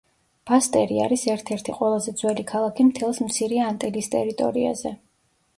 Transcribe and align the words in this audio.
ბასტერი 0.51 0.97
არის 1.07 1.25
ერთ-ერთი 1.33 1.75
ყველაზე 1.81 2.13
ძველი 2.23 2.45
ქალაქი 2.53 2.87
მთელს 2.89 3.21
მცირე 3.27 3.63
ანტილის 3.69 4.11
ტერიტორიაზე. 4.17 4.97